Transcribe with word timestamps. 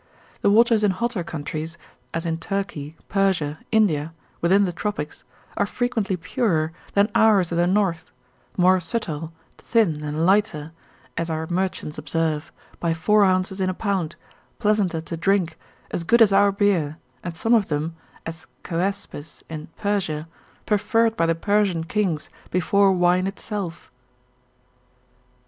The 0.41 0.49
waters 0.49 0.83
in 0.83 0.89
hotter 0.89 1.23
countries, 1.23 1.77
as 2.11 2.25
in 2.25 2.39
Turkey, 2.39 2.97
Persia, 3.07 3.59
India, 3.71 4.15
within 4.41 4.65
the 4.65 4.73
tropics, 4.73 5.23
are 5.57 5.67
frequently 5.67 6.17
purer 6.17 6.73
than 6.95 7.11
ours 7.13 7.51
in 7.51 7.59
the 7.59 7.67
north, 7.67 8.09
more 8.57 8.79
subtile, 8.79 9.31
thin, 9.59 10.01
and 10.03 10.25
lighter, 10.25 10.71
as 11.17 11.29
our 11.29 11.45
merchants 11.51 11.99
observe, 11.99 12.51
by 12.79 12.95
four 12.95 13.23
ounces 13.23 13.61
in 13.61 13.69
a 13.69 13.75
pound, 13.75 14.15
pleasanter 14.57 15.01
to 15.01 15.15
drink, 15.15 15.55
as 15.91 16.03
good 16.03 16.19
as 16.23 16.33
our 16.33 16.51
beer, 16.51 16.97
and 17.23 17.37
some 17.37 17.53
of 17.53 17.67
them, 17.67 17.95
as 18.25 18.47
Choaspis 18.63 19.43
in 19.51 19.67
Persia, 19.77 20.27
preferred 20.65 21.15
by 21.15 21.27
the 21.27 21.35
Persian 21.35 21.83
kings, 21.83 22.31
before 22.49 22.91
wine 22.91 23.27
itself. 23.27 23.91